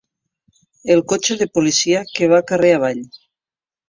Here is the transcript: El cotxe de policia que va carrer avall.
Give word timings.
El 0.95 1.03
cotxe 1.11 1.37
de 1.41 1.47
policia 1.57 2.01
que 2.15 2.31
va 2.31 2.39
carrer 2.53 2.73
avall. 2.79 3.05